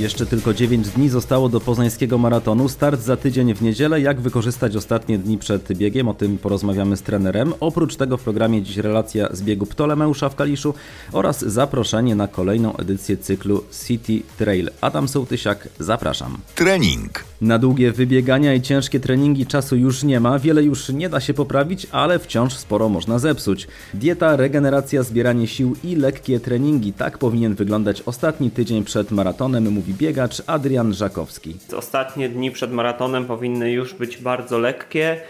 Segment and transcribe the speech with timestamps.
[0.00, 2.68] Jeszcze tylko 9 dni zostało do poznańskiego maratonu.
[2.68, 4.00] Start za tydzień w niedzielę.
[4.00, 6.08] Jak wykorzystać ostatnie dni przed biegiem?
[6.08, 7.54] O tym porozmawiamy z trenerem.
[7.60, 10.74] Oprócz tego w programie dziś relacja z biegu Ptolemeusza w Kaliszu
[11.12, 14.70] oraz zaproszenie na kolejną edycję cyklu City Trail.
[14.80, 16.38] Adam Sołtysiak, zapraszam.
[16.54, 17.24] Trening.
[17.40, 21.34] Na długie wybiegania i ciężkie treningi czasu już nie ma, wiele już nie da się
[21.34, 23.68] poprawić, ale wciąż sporo można zepsuć.
[23.94, 26.92] Dieta, regeneracja, zbieranie sił i lekkie treningi.
[26.92, 31.56] Tak powinien wyglądać ostatni tydzień przed maratonem, mówi biegacz Adrian Żakowski.
[31.76, 35.20] Ostatnie dni przed maratonem powinny już być bardzo lekkie,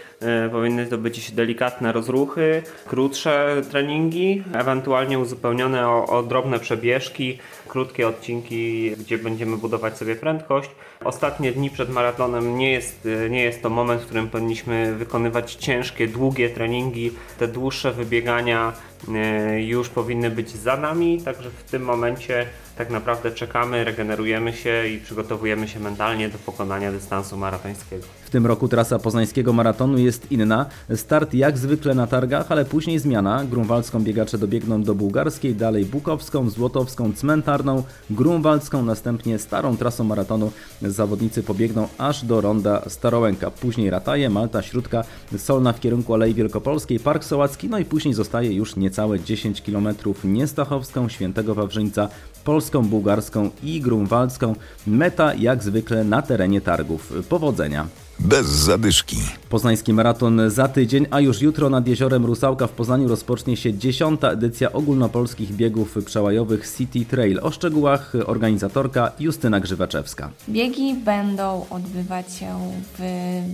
[0.51, 8.91] powinny to być delikatne rozruchy, krótsze treningi, ewentualnie uzupełnione o, o drobne przebieżki, krótkie odcinki,
[8.91, 10.69] gdzie będziemy budować sobie prędkość.
[11.03, 15.55] Ostatnie dni przed maratonem nie jest, e, nie jest to moment, w którym powinniśmy wykonywać
[15.55, 17.11] ciężkie, długie treningi.
[17.39, 18.73] Te dłuższe wybiegania
[19.15, 22.45] e, już powinny być za nami, także w tym momencie
[22.77, 28.20] tak naprawdę czekamy, regenerujemy się i przygotowujemy się mentalnie do pokonania dystansu maratońskiego.
[28.31, 30.65] Tym roku trasa poznańskiego maratonu jest inna.
[30.95, 33.45] Start jak zwykle na targach, ale później zmiana.
[33.45, 40.51] Grunwaldzką biegacze dobiegną do bułgarskiej, dalej Bukowską, Złotowską, Cmentarną, Grunwaldzką, następnie starą trasą maratonu
[40.81, 43.51] zawodnicy pobiegną aż do ronda Starołęka.
[43.51, 45.03] Później Rataje, Malta, Śródka,
[45.37, 49.87] Solna w kierunku Alei Wielkopolskiej, Park Sołacki, no i później zostaje już niecałe 10 km
[50.23, 52.09] Niestachowską, Świętego Wawrzyńca,
[52.43, 54.55] polską, bułgarską i grunwaldzką.
[54.87, 57.13] Meta jak zwykle na terenie targów.
[57.29, 57.87] Powodzenia!
[58.25, 59.17] Bez zadyszki.
[59.49, 64.31] Poznański maraton za tydzień, a już jutro nad jeziorem Rusałka w Poznaniu rozpocznie się dziesiąta
[64.31, 67.39] edycja ogólnopolskich biegów przełajowych City Trail.
[67.43, 70.29] O szczegółach organizatorka Justyna Grzywaczewska.
[70.49, 73.03] Biegi będą odbywać się w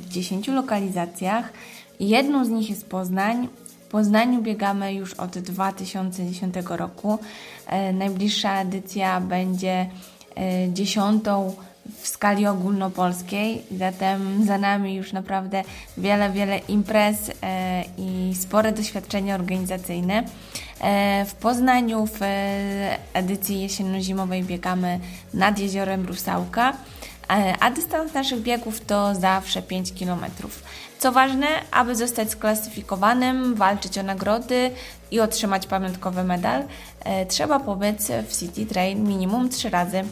[0.10, 1.54] 10 lokalizacjach.
[2.00, 3.48] Jedną z nich jest Poznań.
[3.88, 7.20] W Poznaniu biegamy już od 2010 roku.
[7.68, 9.90] E, najbliższa edycja będzie
[10.36, 11.56] e, dziesiątą
[12.02, 15.64] w skali ogólnopolskiej, zatem za nami już naprawdę
[15.98, 20.24] wiele, wiele imprez e, i spore doświadczenie organizacyjne.
[21.26, 22.20] W Poznaniu w
[23.14, 25.00] edycji jesienno-zimowej biegamy
[25.34, 26.74] nad jeziorem Rusałka,
[27.60, 30.26] a dystans naszych biegów to zawsze 5 km.
[31.00, 34.72] Co ważne, aby zostać sklasyfikowanym, walczyć o nagrody
[35.12, 36.64] i otrzymać pamiątkowy medal,
[37.04, 40.04] e, trzeba pobyć w City Trail minimum 3 razy.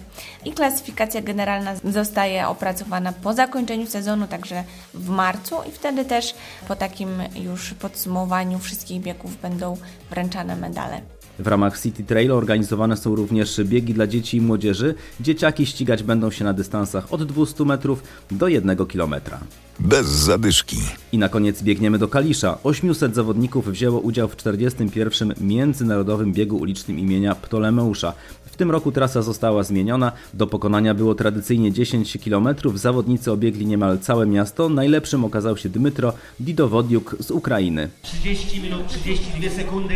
[0.46, 6.36] I klasyfikacja generalna zostaje opracowana po zakończeniu sezonu, także w marcu i wtedy też
[6.68, 9.78] po takim już podsumowaniu wszystkich biegów będą
[10.10, 11.15] wręczane medale.
[11.40, 14.96] W ramach City Trail organizowane są również biegi dla dzieci i młodzieży.
[15.20, 19.40] Dzieciaki ścigać będą się na dystansach od 200 metrów do 1 kilometra.
[19.80, 20.78] Bez zadyszki.
[21.12, 22.58] I na koniec biegniemy do Kalisza.
[22.64, 25.34] 800 zawodników wzięło udział w 41.
[25.42, 28.14] Międzynarodowym Biegu Ulicznym imienia Ptolemeusza.
[28.46, 30.12] W tym roku trasa została zmieniona.
[30.34, 32.48] Do pokonania było tradycyjnie 10 km.
[32.76, 34.70] Zawodnicy obiegli niemal całe miasto.
[34.70, 37.90] Najlepszym okazał się Dmytro Didowodiuk z Ukrainy.
[38.02, 39.96] 30 minut 32 sekundy.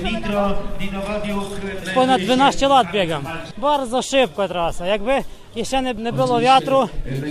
[0.00, 1.44] Dmitro Didowodiuk.
[1.94, 3.22] Ponad 12 lat biegam.
[3.58, 4.86] Bardzo szybko trasa.
[4.86, 5.12] Jakby
[5.55, 6.89] jeszcze nie, nie було wiatru,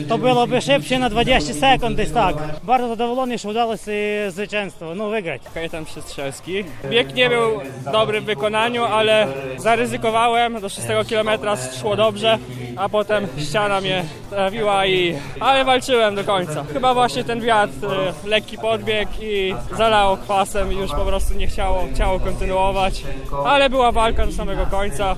[0.09, 2.37] to byłoby szybciej na 20 sekund dесь tak.
[2.63, 3.93] Bardzo zadowolony, że udało się
[4.29, 5.43] zwycięstwo, no wygrać.
[5.55, 6.65] Kajetan Przestrzelski.
[6.91, 7.61] Bieg nie był
[7.93, 9.27] dobry w wykonaniu, ale
[9.59, 12.39] zaryzykowałem, do 6 kilometra szło dobrze,
[12.77, 15.15] a potem ściana mnie trafiła i...
[15.41, 16.65] ale walczyłem do końca.
[16.73, 17.87] Chyba właśnie ten wiatr,
[18.25, 23.03] lekki podbieg i zalało kwasem i już po prostu nie chciało, chciało kontynuować,
[23.45, 25.17] ale była walka do samego końca,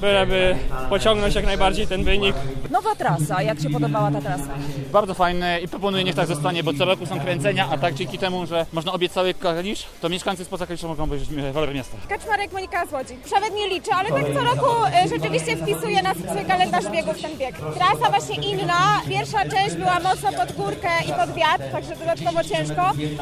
[0.00, 0.56] byleby
[0.88, 2.19] pociągnąć jak najbardziej ten wynik
[2.69, 4.47] Nowa trasa, jak się podobała ta trasa?
[4.91, 8.17] Bardzo fajne i proponuję niech tak zostanie, bo co roku są kręcenia, a tak dzięki
[8.17, 11.97] temu, że można obiec cały Kalisz, to mieszkańcy spoza Kalisza mogą obejrzeć walory miasta.
[12.09, 13.17] Kaczmarek, Monika z Łodzi.
[13.31, 17.37] Nawet nie liczę, ale tak co roku e, rzeczywiście wpisuje nas w kalendarz biegów ten
[17.37, 17.55] bieg.
[17.75, 19.01] Trasa właśnie inna.
[19.09, 22.81] Pierwsza część była mocno pod górkę i pod wiatr, także dodatkowo ciężko,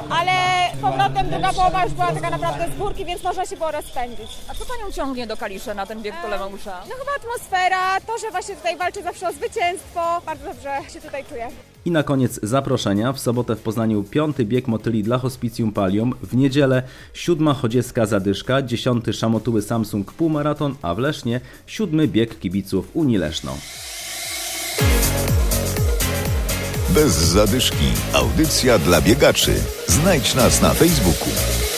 [0.09, 0.31] ale
[0.77, 4.31] z powrotem druga połowa już była taka naprawdę z górki, więc można się było rozpędzić.
[4.47, 6.81] A co Panią ciągnie do Kalisza na ten bieg Tolemeusza?
[6.89, 10.21] No chyba atmosfera, to, że właśnie tutaj walczy zawsze o zwycięstwo.
[10.25, 11.47] Bardzo dobrze się tutaj czuję.
[11.85, 13.13] I na koniec zaproszenia.
[13.13, 16.13] W sobotę w Poznaniu piąty bieg motyli dla Hospicjum Palium.
[16.21, 16.83] W niedzielę
[17.13, 23.57] siódma chodziecka zadyszka, dziesiąty szamotuły Samsung półmaraton, a w Lesznie siódmy bieg kibiców Unii Leszno.
[26.89, 27.85] Bez zadyszki.
[28.13, 29.53] Audycja dla biegaczy.
[29.87, 31.68] Znajdź nas na Facebooku.